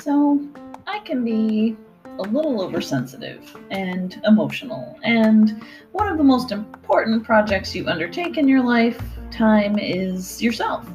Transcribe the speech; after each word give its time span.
So 0.00 0.40
I 0.86 1.00
can 1.00 1.24
be 1.24 1.76
a 2.18 2.22
little 2.22 2.62
oversensitive 2.62 3.54
and 3.70 4.18
emotional, 4.24 4.98
and 5.02 5.62
one 5.92 6.08
of 6.08 6.16
the 6.16 6.24
most 6.24 6.52
important 6.52 7.22
projects 7.22 7.74
you 7.74 7.86
undertake 7.86 8.38
in 8.38 8.48
your 8.48 8.62
lifetime 8.62 9.78
is 9.78 10.42
yourself. 10.42 10.88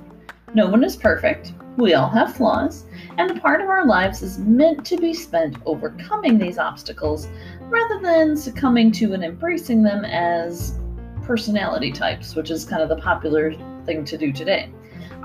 No 0.56 0.68
one 0.68 0.84
is 0.84 0.96
perfect, 0.96 1.54
we 1.78 1.94
all 1.94 2.10
have 2.10 2.36
flaws, 2.36 2.86
and 3.18 3.30
a 3.30 3.40
part 3.40 3.62
of 3.62 3.70
our 3.70 3.86
lives 3.86 4.24
is 4.24 4.40
meant 4.40 4.84
to 4.88 4.98
be 4.98 5.14
spent 5.14 5.58
overcoming 5.66 6.40
these 6.40 6.58
obstacles 6.58 7.28
rather 7.62 8.00
than 8.02 8.36
succumbing 8.36 8.92
to 8.94 9.14
and 9.14 9.24
embracing 9.24 9.84
them 9.84 10.04
as 10.04 10.80
personality 11.22 11.92
types, 11.92 12.36
which 12.36 12.50
is 12.50 12.66
kind 12.66 12.82
of 12.82 12.90
the 12.90 12.98
popular 12.98 13.54
thing 13.86 14.04
to 14.06 14.18
do 14.18 14.32
today. 14.32 14.72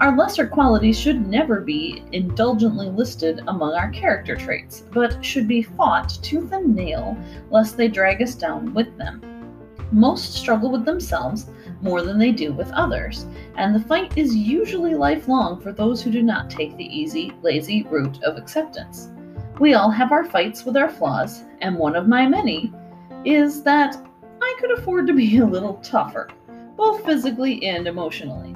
Our 0.00 0.16
lesser 0.16 0.46
qualities 0.46 0.98
should 0.98 1.28
never 1.28 1.60
be 1.60 2.02
indulgently 2.12 2.88
listed 2.88 3.42
among 3.48 3.74
our 3.74 3.90
character 3.90 4.34
traits, 4.34 4.84
but 4.92 5.22
should 5.22 5.46
be 5.46 5.60
fought 5.60 6.08
tooth 6.22 6.52
and 6.52 6.74
nail 6.74 7.18
lest 7.50 7.76
they 7.76 7.86
drag 7.86 8.22
us 8.22 8.34
down 8.34 8.72
with 8.72 8.96
them. 8.96 9.20
Most 9.92 10.32
struggle 10.32 10.70
with 10.70 10.86
themselves 10.86 11.50
more 11.82 12.00
than 12.00 12.16
they 12.16 12.32
do 12.32 12.50
with 12.54 12.72
others, 12.72 13.26
and 13.58 13.74
the 13.74 13.86
fight 13.86 14.16
is 14.16 14.34
usually 14.34 14.94
lifelong 14.94 15.60
for 15.60 15.70
those 15.70 16.00
who 16.02 16.10
do 16.10 16.22
not 16.22 16.48
take 16.48 16.74
the 16.78 16.98
easy, 16.98 17.34
lazy 17.42 17.82
route 17.90 18.22
of 18.22 18.38
acceptance. 18.38 19.10
We 19.58 19.74
all 19.74 19.90
have 19.90 20.12
our 20.12 20.24
fights 20.24 20.64
with 20.64 20.78
our 20.78 20.88
flaws, 20.88 21.42
and 21.60 21.76
one 21.76 21.94
of 21.94 22.08
my 22.08 22.26
many 22.26 22.72
is 23.26 23.62
that 23.64 23.98
I 24.40 24.56
could 24.60 24.78
afford 24.78 25.06
to 25.08 25.12
be 25.12 25.36
a 25.36 25.44
little 25.44 25.74
tougher, 25.82 26.30
both 26.74 27.04
physically 27.04 27.66
and 27.66 27.86
emotionally. 27.86 28.54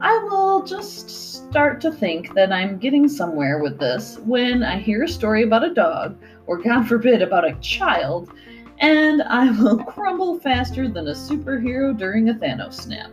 I 0.00 0.18
will 0.24 0.62
just 0.64 1.08
start 1.48 1.80
to 1.82 1.92
think 1.92 2.34
that 2.34 2.52
I'm 2.52 2.78
getting 2.78 3.08
somewhere 3.08 3.58
with 3.58 3.78
this 3.78 4.18
when 4.24 4.62
I 4.62 4.78
hear 4.78 5.04
a 5.04 5.08
story 5.08 5.44
about 5.44 5.64
a 5.64 5.72
dog, 5.72 6.18
or 6.46 6.58
God 6.58 6.84
forbid, 6.88 7.22
about 7.22 7.48
a 7.48 7.54
child, 7.60 8.30
and 8.78 9.22
I 9.22 9.50
will 9.60 9.78
crumble 9.84 10.40
faster 10.40 10.88
than 10.88 11.08
a 11.08 11.12
superhero 11.12 11.96
during 11.96 12.28
a 12.28 12.34
Thanos 12.34 12.74
snap. 12.74 13.10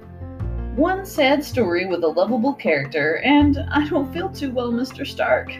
One 0.76 1.06
sad 1.06 1.44
story 1.44 1.86
with 1.86 2.04
a 2.04 2.08
lovable 2.08 2.54
character, 2.54 3.18
and 3.18 3.60
I 3.70 3.88
don't 3.88 4.12
feel 4.14 4.30
too 4.30 4.52
well, 4.52 4.72
Mr. 4.72 5.06
Stark. 5.06 5.52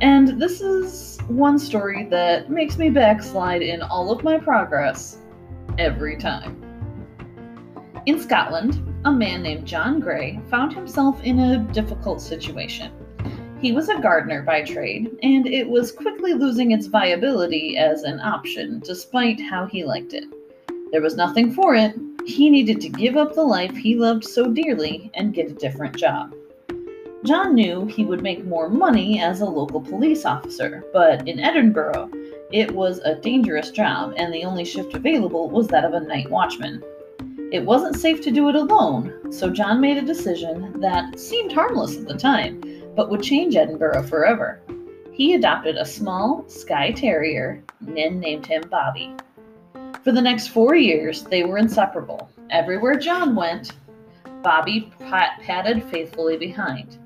And 0.00 0.40
this 0.40 0.60
is 0.60 1.18
one 1.28 1.58
story 1.58 2.06
that 2.06 2.50
makes 2.50 2.78
me 2.78 2.88
backslide 2.88 3.62
in 3.62 3.82
all 3.82 4.10
of 4.10 4.24
my 4.24 4.38
progress 4.38 5.18
every 5.78 6.16
time. 6.16 6.69
In 8.06 8.18
Scotland, 8.18 8.82
a 9.04 9.12
man 9.12 9.42
named 9.42 9.66
John 9.66 10.00
Gray 10.00 10.40
found 10.48 10.72
himself 10.72 11.22
in 11.22 11.38
a 11.38 11.58
difficult 11.58 12.22
situation. 12.22 12.90
He 13.60 13.72
was 13.72 13.90
a 13.90 14.00
gardener 14.00 14.40
by 14.42 14.62
trade, 14.62 15.10
and 15.22 15.46
it 15.46 15.68
was 15.68 15.92
quickly 15.92 16.32
losing 16.32 16.70
its 16.70 16.86
viability 16.86 17.76
as 17.76 18.04
an 18.04 18.18
option, 18.20 18.80
despite 18.82 19.38
how 19.38 19.66
he 19.66 19.84
liked 19.84 20.14
it. 20.14 20.24
There 20.92 21.02
was 21.02 21.16
nothing 21.16 21.52
for 21.52 21.74
it. 21.74 21.94
He 22.24 22.48
needed 22.48 22.80
to 22.80 22.88
give 22.88 23.18
up 23.18 23.34
the 23.34 23.42
life 23.42 23.76
he 23.76 23.96
loved 23.96 24.24
so 24.24 24.50
dearly 24.50 25.10
and 25.12 25.34
get 25.34 25.50
a 25.50 25.54
different 25.54 25.94
job. 25.94 26.34
John 27.26 27.54
knew 27.54 27.84
he 27.84 28.06
would 28.06 28.22
make 28.22 28.46
more 28.46 28.70
money 28.70 29.20
as 29.20 29.42
a 29.42 29.44
local 29.44 29.82
police 29.82 30.24
officer, 30.24 30.84
but 30.94 31.28
in 31.28 31.38
Edinburgh, 31.38 32.10
it 32.50 32.74
was 32.74 32.98
a 33.00 33.16
dangerous 33.16 33.70
job, 33.70 34.14
and 34.16 34.32
the 34.32 34.44
only 34.44 34.64
shift 34.64 34.94
available 34.94 35.50
was 35.50 35.68
that 35.68 35.84
of 35.84 35.92
a 35.92 36.00
night 36.00 36.30
watchman. 36.30 36.82
It 37.52 37.64
wasn't 37.64 37.96
safe 37.96 38.20
to 38.22 38.30
do 38.30 38.48
it 38.48 38.54
alone, 38.54 39.32
so 39.32 39.50
John 39.50 39.80
made 39.80 39.96
a 39.96 40.02
decision 40.02 40.80
that 40.80 41.18
seemed 41.18 41.52
harmless 41.52 41.96
at 41.96 42.06
the 42.06 42.14
time, 42.14 42.62
but 42.94 43.10
would 43.10 43.24
change 43.24 43.56
Edinburgh 43.56 44.04
forever. 44.04 44.60
He 45.12 45.34
adopted 45.34 45.76
a 45.76 45.84
small 45.84 46.44
Skye 46.48 46.92
Terrier 46.92 47.62
and 47.96 48.20
named 48.20 48.46
him 48.46 48.62
Bobby. 48.70 49.16
For 50.04 50.12
the 50.12 50.22
next 50.22 50.48
four 50.48 50.76
years, 50.76 51.24
they 51.24 51.42
were 51.42 51.58
inseparable. 51.58 52.30
Everywhere 52.50 52.94
John 52.94 53.34
went, 53.34 53.72
Bobby 54.42 54.92
pat- 55.00 55.40
padded 55.42 55.82
faithfully 55.84 56.36
behind. 56.36 56.98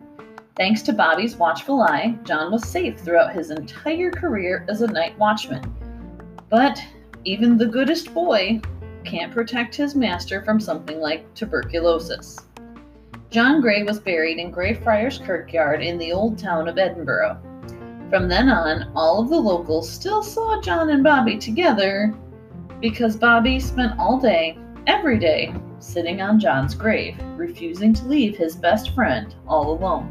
Thanks 0.56 0.82
to 0.82 0.92
Bobby's 0.92 1.36
watchful 1.36 1.80
eye, 1.82 2.18
John 2.22 2.52
was 2.52 2.68
safe 2.68 3.00
throughout 3.00 3.32
his 3.32 3.50
entire 3.50 4.10
career 4.10 4.66
as 4.68 4.82
a 4.82 4.86
night 4.86 5.18
watchman. 5.18 5.74
But 6.50 6.78
even 7.24 7.56
the 7.56 7.66
goodest 7.66 8.12
boy 8.12 8.60
can't 9.04 9.32
protect 9.32 9.74
his 9.74 9.94
master 9.94 10.42
from 10.42 10.58
something 10.58 11.00
like 11.00 11.32
tuberculosis. 11.34 12.38
John 13.30 13.60
Gray 13.60 13.82
was 13.82 14.00
buried 14.00 14.38
in 14.38 14.50
Greyfriars 14.50 15.18
Kirkyard 15.18 15.82
in 15.82 15.98
the 15.98 16.12
old 16.12 16.38
town 16.38 16.68
of 16.68 16.78
Edinburgh. 16.78 17.40
From 18.10 18.28
then 18.28 18.48
on, 18.48 18.92
all 18.94 19.20
of 19.20 19.28
the 19.28 19.40
locals 19.40 19.90
still 19.90 20.22
saw 20.22 20.60
John 20.60 20.90
and 20.90 21.02
Bobby 21.02 21.36
together 21.36 22.14
because 22.80 23.16
Bobby 23.16 23.58
spent 23.58 23.98
all 23.98 24.20
day, 24.20 24.58
every 24.86 25.18
day, 25.18 25.52
sitting 25.78 26.20
on 26.20 26.38
John's 26.38 26.74
grave, 26.74 27.16
refusing 27.36 27.92
to 27.94 28.06
leave 28.06 28.36
his 28.36 28.56
best 28.56 28.94
friend 28.94 29.34
all 29.46 29.72
alone. 29.72 30.10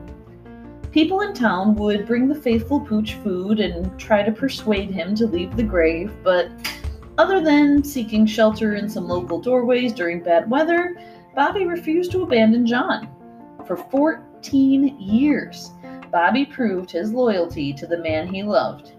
People 0.91 1.21
in 1.21 1.33
town 1.33 1.75
would 1.75 2.05
bring 2.05 2.27
the 2.27 2.35
faithful 2.35 2.79
pooch 2.79 3.15
food 3.15 3.59
and 3.59 3.97
try 3.99 4.21
to 4.21 4.31
persuade 4.31 4.91
him 4.91 5.15
to 5.15 5.25
leave 5.25 5.55
the 5.55 5.63
grave, 5.63 6.11
but 6.23 6.51
other 7.17 7.41
than 7.41 7.83
seeking 7.83 8.25
shelter 8.25 8.75
in 8.75 8.89
some 8.89 9.07
local 9.07 9.39
doorways 9.39 9.93
during 9.93 10.23
bad 10.23 10.49
weather, 10.49 10.97
Bobby 11.35 11.65
refused 11.65 12.11
to 12.11 12.23
abandon 12.23 12.65
John. 12.65 13.09
For 13.65 13.77
14 13.77 14.99
years, 14.99 15.71
Bobby 16.11 16.45
proved 16.45 16.91
his 16.91 17.11
loyalty 17.11 17.73
to 17.73 17.87
the 17.87 17.97
man 17.97 18.27
he 18.27 18.43
loved. 18.43 18.93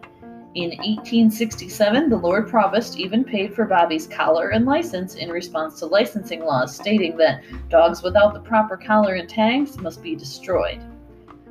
In 0.55 0.71
1867, 0.71 2.09
the 2.09 2.17
Lord 2.17 2.49
Provost 2.49 2.99
even 2.99 3.25
paid 3.25 3.53
for 3.53 3.65
Bobby's 3.65 4.07
collar 4.07 4.51
and 4.51 4.65
license 4.65 5.17
in 5.17 5.31
response 5.31 5.81
to 5.81 5.87
licensing 5.87 6.45
laws 6.45 6.77
stating 6.77 7.17
that 7.17 7.43
dogs 7.69 8.05
without 8.05 8.35
the 8.35 8.41
proper 8.41 8.77
collar 8.77 9.15
and 9.15 9.29
tags 9.29 9.79
must 9.79 10.01
be 10.01 10.15
destroyed. 10.15 10.81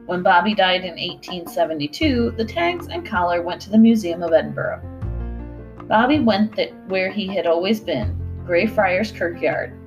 When 0.05 0.23
Bobby 0.23 0.53
died 0.53 0.85
in 0.85 0.95
1872, 0.95 2.31
the 2.37 2.45
tags 2.45 2.87
and 2.87 3.05
collar 3.05 3.41
went 3.41 3.61
to 3.63 3.69
the 3.69 3.77
Museum 3.77 4.23
of 4.23 4.31
Edinburgh. 4.31 4.92
Bobby 5.87 6.19
went 6.19 6.55
th- 6.55 6.73
where 6.87 7.11
he 7.11 7.27
had 7.27 7.45
always 7.45 7.79
been, 7.79 8.15
Greyfriars 8.45 9.11
Kirkyard. 9.11 9.77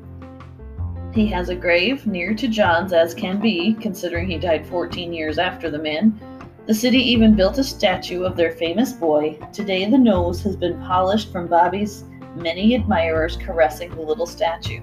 He 1.15 1.27
has 1.29 1.49
a 1.49 1.55
grave 1.55 2.07
near 2.07 2.35
to 2.35 2.49
John's 2.49 2.93
as 2.93 3.15
can 3.15 3.41
be, 3.41 3.75
considering 3.75 4.29
he 4.29 4.39
died 4.39 4.67
14 4.67 5.13
years 5.13 5.39
after 5.39 5.71
the 5.71 5.79
man. 5.79 6.19
The 6.67 6.75
city 6.75 6.99
even 6.99 7.35
built 7.35 7.59
a 7.59 7.65
statue 7.65 8.25
of 8.25 8.37
their 8.37 8.53
famous 8.53 8.93
boy. 8.93 9.39
Today, 9.53 9.89
the 9.89 9.97
nose 9.97 10.43
has 10.43 10.57
been 10.57 10.79
polished 10.81 11.33
from 11.33 11.47
Bobby's 11.47 12.05
many 12.35 12.75
admirers 12.75 13.37
caressing 13.39 13.91
the 13.91 14.03
little 14.03 14.27
statue. 14.27 14.81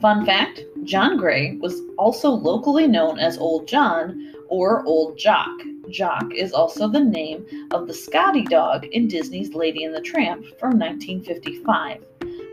Fun 0.00 0.26
fact 0.26 0.62
John 0.82 1.16
Gray 1.16 1.58
was 1.58 1.80
also 1.96 2.30
locally 2.30 2.88
known 2.88 3.20
as 3.20 3.38
Old 3.38 3.68
John 3.68 4.34
or 4.48 4.84
Old 4.84 5.16
Jock. 5.16 5.50
Jock 5.92 6.34
is 6.34 6.52
also 6.52 6.88
the 6.88 7.04
name 7.04 7.46
of 7.70 7.86
the 7.86 7.94
Scotty 7.94 8.44
dog 8.44 8.86
in 8.86 9.06
Disney's 9.06 9.54
Lady 9.54 9.84
and 9.84 9.94
the 9.94 10.00
Tramp 10.00 10.46
from 10.58 10.78
1955. 10.78 12.04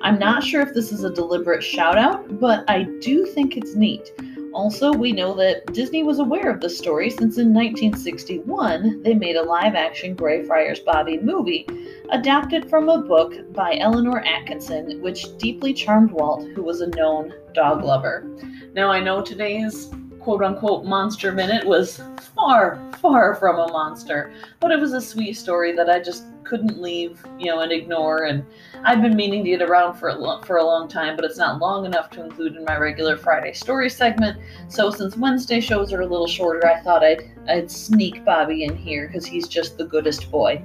I'm 0.02 0.20
not 0.20 0.44
sure 0.44 0.62
if 0.62 0.74
this 0.74 0.92
is 0.92 1.04
a 1.04 1.14
deliberate 1.14 1.64
shout 1.64 1.98
out, 1.98 2.40
but 2.40 2.70
I 2.70 2.84
do 3.02 3.26
think 3.26 3.58
it's 3.58 3.76
neat. 3.76 4.12
Also, 4.54 4.92
we 4.92 5.12
know 5.12 5.34
that 5.36 5.74
Disney 5.74 6.04
was 6.04 6.20
aware 6.20 6.50
of 6.50 6.60
the 6.60 6.70
story 6.70 7.10
since 7.10 7.38
in 7.38 7.54
1961 7.54 9.04
they 9.04 9.14
made 9.14 9.36
a 9.36 9.44
live 9.44 9.76
action 9.76 10.16
Greyfriars 10.16 10.80
Bobby 10.80 11.20
movie 11.20 11.68
adapted 12.10 12.70
from 12.70 12.90
a 12.90 13.02
book 13.02 13.54
by 13.54 13.78
Eleanor 13.80 14.22
Atkinson, 14.26 15.02
which 15.02 15.38
deeply 15.38 15.74
charmed 15.74 16.12
Walt, 16.12 16.48
who 16.56 16.64
was 16.64 16.82
a 16.82 16.88
known 16.88 17.34
dog 17.54 17.84
lover. 17.84 18.26
Now, 18.74 18.90
I 18.90 19.00
know 19.00 19.22
today's 19.22 19.92
quote 20.20 20.44
unquote 20.44 20.86
monster 20.86 21.32
minute 21.32 21.66
was 21.66 22.02
far, 22.36 22.80
far 23.00 23.36
from 23.36 23.58
a 23.58 23.72
monster, 23.72 24.32
but 24.60 24.72
it 24.72 24.80
was 24.80 24.94
a 24.94 25.02
sweet 25.02 25.34
story 25.34 25.72
that 25.74 25.90
I 25.90 26.00
just 26.00 26.26
couldn't 26.44 26.82
leave, 26.82 27.24
you 27.38 27.46
know, 27.46 27.60
and 27.62 27.72
ignore. 27.72 28.24
And 28.24 28.44
I've 28.84 29.02
been 29.02 29.16
meaning 29.16 29.44
to 29.44 29.50
get 29.52 29.62
around 29.62 29.96
for 29.96 30.10
a 30.10 30.16
lo- 30.16 30.42
for 30.42 30.58
a 30.58 30.64
long 30.64 30.88
time, 30.88 31.16
but 31.16 31.26
it's 31.26 31.38
not 31.38 31.60
long 31.60 31.86
enough 31.86 32.10
to 32.12 32.24
include 32.24 32.56
in 32.56 32.66
my 32.66 32.78
regular 32.78 33.18
Friday 33.18 33.54
story 33.54 33.90
segment. 33.90 34.40
So 34.68 34.90
since 34.90 35.16
Wednesday 35.16 35.60
shows 35.60 35.94
are 35.94 36.02
a 36.02 36.08
little 36.08 36.28
shorter, 36.28 36.68
I 36.68 36.82
thought 36.82 37.04
I'd 37.04 37.32
I'd 37.48 37.72
sneak 37.72 38.26
Bobby 38.26 38.64
in 38.64 38.76
here 38.76 39.08
because 39.08 39.26
he's 39.26 39.48
just 39.48 39.78
the 39.78 39.86
goodest 39.86 40.32
boy. 40.32 40.62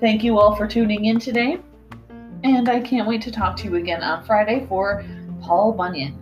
Thank 0.00 0.24
you 0.24 0.38
all 0.38 0.56
for 0.56 0.66
tuning 0.66 1.04
in 1.04 1.20
today, 1.20 1.58
and 2.42 2.68
I 2.68 2.80
can't 2.80 3.06
wait 3.06 3.22
to 3.22 3.30
talk 3.30 3.56
to 3.58 3.64
you 3.64 3.76
again 3.76 4.02
on 4.02 4.24
Friday 4.24 4.66
for 4.68 5.04
Paul 5.40 5.72
Bunyan. 5.72 6.21